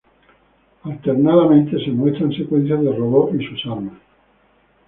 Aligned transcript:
Alternadamente 0.83 1.77
se 1.85 1.91
muestran 1.91 2.31
secuencias 2.31 2.81
de 2.81 2.91
robots 2.91 3.39
y 3.39 3.45
sus 3.45 3.63
armas. 3.67 3.99